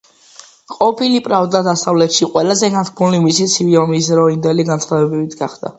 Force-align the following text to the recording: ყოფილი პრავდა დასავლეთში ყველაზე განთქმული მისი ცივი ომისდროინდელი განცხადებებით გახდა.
ყოფილი 0.77 1.19
პრავდა 1.27 1.61
დასავლეთში 1.69 2.31
ყველაზე 2.33 2.73
განთქმული 2.79 3.23
მისი 3.27 3.49
ცივი 3.55 3.81
ომისდროინდელი 3.87 4.71
განცხადებებით 4.73 5.43
გახდა. 5.45 5.67